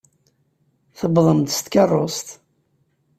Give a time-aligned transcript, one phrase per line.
[0.97, 2.27] Tewwḍem-d s tkeṛṛust.